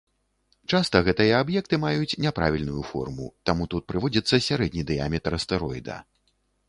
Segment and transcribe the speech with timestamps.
[0.75, 6.01] Часта гэтыя аб'екты маюць няправільную форму, таму тут прыводзіцца сярэдні дыяметр астэроіда.